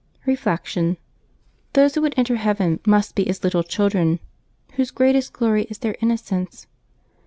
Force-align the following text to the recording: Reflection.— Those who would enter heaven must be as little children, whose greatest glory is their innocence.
Reflection.— 0.25 0.97
Those 1.73 1.93
who 1.93 2.01
would 2.01 2.15
enter 2.17 2.35
heaven 2.37 2.79
must 2.87 3.13
be 3.13 3.29
as 3.29 3.43
little 3.43 3.61
children, 3.61 4.17
whose 4.73 4.89
greatest 4.89 5.31
glory 5.31 5.65
is 5.65 5.77
their 5.77 5.95
innocence. 6.01 6.65